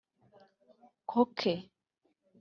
Koke 1.11 1.53